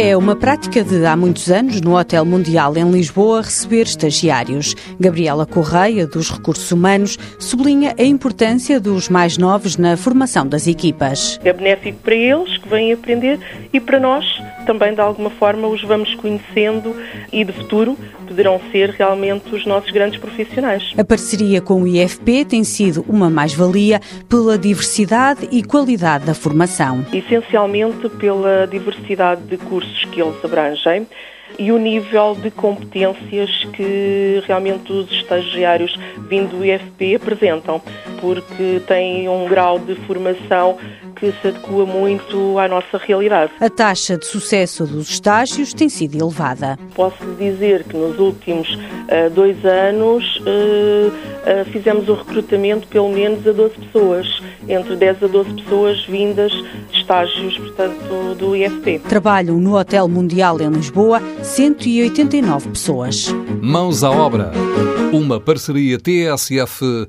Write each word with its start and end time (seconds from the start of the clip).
É 0.00 0.16
uma 0.16 0.36
prática 0.36 0.84
de 0.84 1.04
há 1.04 1.16
muitos 1.16 1.50
anos 1.50 1.80
no 1.80 1.98
Hotel 1.98 2.24
Mundial 2.24 2.76
em 2.76 2.88
Lisboa 2.88 3.42
receber 3.42 3.82
estagiários. 3.82 4.76
Gabriela 5.00 5.44
Correia, 5.44 6.06
dos 6.06 6.30
Recursos 6.30 6.70
Humanos, 6.70 7.18
sublinha 7.36 7.96
a 7.98 8.04
importância 8.04 8.78
dos 8.78 9.08
mais 9.08 9.36
novos 9.36 9.76
na 9.76 9.96
formação 9.96 10.46
das 10.46 10.68
equipas. 10.68 11.40
É 11.42 11.52
benéfico 11.52 11.98
para 11.98 12.14
eles 12.14 12.58
que 12.58 12.68
vêm 12.68 12.92
aprender 12.92 13.40
e 13.72 13.80
para 13.80 13.98
nós 13.98 14.24
também 14.64 14.94
de 14.94 15.00
alguma 15.00 15.30
forma 15.30 15.66
os 15.66 15.82
vamos 15.82 16.14
conhecendo 16.14 16.94
e 17.32 17.44
de 17.44 17.52
futuro 17.52 17.98
poderão 18.28 18.60
ser 18.70 18.90
realmente 18.90 19.52
os 19.52 19.66
nossos 19.66 19.90
grandes 19.90 20.20
profissionais. 20.20 20.92
A 20.96 21.02
parceria 21.02 21.60
com 21.60 21.82
o 21.82 21.88
IFP 21.88 22.44
tem 22.44 22.62
sido 22.62 23.04
uma 23.08 23.28
mais-valia 23.28 24.00
pela 24.28 24.56
diversidade 24.56 25.48
e 25.50 25.64
qualidade 25.64 26.26
da 26.26 26.34
formação. 26.34 27.04
Essencialmente 27.12 28.08
pela 28.10 28.66
diversidade 28.66 29.42
de 29.42 29.56
cursos 29.56 29.87
que 30.12 30.20
eles 30.20 30.44
abrangem 30.44 31.06
e 31.58 31.70
o 31.72 31.78
nível 31.78 32.34
de 32.34 32.50
competências 32.50 33.64
que 33.72 34.42
realmente 34.46 34.92
os 34.92 35.10
estagiários 35.10 35.96
vindo 36.28 36.56
do 36.56 36.64
IFP 36.64 37.16
apresentam, 37.16 37.80
porque 38.20 38.80
têm 38.86 39.28
um 39.28 39.46
grau 39.46 39.78
de 39.78 39.94
formação 40.06 40.76
que 41.18 41.32
se 41.40 41.48
adequa 41.48 41.84
muito 41.84 42.58
à 42.58 42.68
nossa 42.68 42.96
realidade. 42.96 43.52
A 43.60 43.68
taxa 43.68 44.16
de 44.16 44.24
sucesso 44.24 44.86
dos 44.86 45.10
estágios 45.10 45.74
tem 45.74 45.88
sido 45.88 46.16
elevada. 46.16 46.78
Posso 46.94 47.24
dizer 47.38 47.84
que 47.84 47.96
nos 47.96 48.18
últimos 48.18 48.72
uh, 48.74 49.30
dois 49.34 49.64
anos 49.64 50.36
uh, 50.38 51.08
uh, 51.08 51.64
fizemos 51.72 52.08
o 52.08 52.14
recrutamento 52.14 52.86
pelo 52.88 53.08
menos 53.08 53.46
a 53.46 53.52
12 53.52 53.74
pessoas, 53.74 54.42
entre 54.68 54.96
10 54.96 55.24
a 55.24 55.26
12 55.26 55.54
pessoas 55.54 56.06
vindas 56.06 56.52
de 56.52 56.98
estágios, 56.98 57.58
portanto, 57.58 58.34
do 58.38 58.54
IFP. 58.54 59.00
Trabalham 59.08 59.58
no 59.58 59.76
Hotel 59.76 60.06
Mundial 60.08 60.60
em 60.60 60.68
Lisboa 60.68 61.20
189 61.58 62.68
pessoas. 62.68 63.34
Mãos 63.60 64.04
à 64.04 64.10
obra. 64.12 64.52
Uma 65.12 65.40
parceria 65.40 65.98
TSF-IEFP. 65.98 67.08